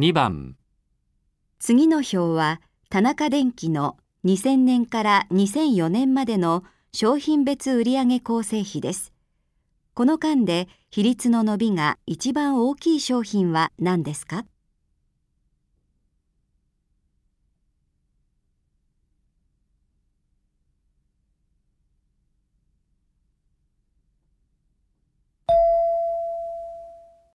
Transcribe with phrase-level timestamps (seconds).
[0.00, 0.56] 2番
[1.58, 9.12] 次の表は田中電機の2000年から2004年までの商品別売上構成比です。
[9.92, 14.46] この間で比率の伸びが一番大きい商品は何ですか？